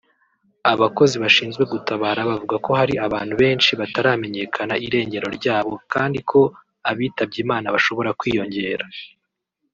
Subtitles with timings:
[0.73, 6.39] Abakozi bashinzwe gutabara bavuga ko hari abantu benshi bataramenyekana irengero ryabo kandi ko
[6.91, 8.85] abitabye Imana bashobora kwiyongera